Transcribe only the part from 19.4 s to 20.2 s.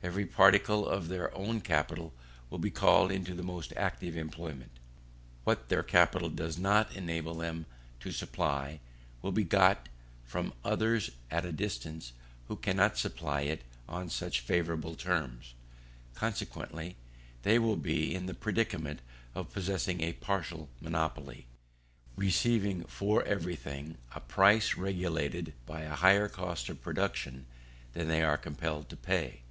possessing a